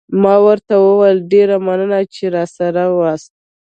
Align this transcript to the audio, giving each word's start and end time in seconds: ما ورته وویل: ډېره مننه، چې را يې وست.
ما 0.21 0.35
ورته 0.45 0.73
وویل: 0.79 1.17
ډېره 1.31 1.55
مننه، 1.65 1.99
چې 2.13 2.23
را 2.33 2.43
يې 2.75 2.85
وست. 2.97 3.31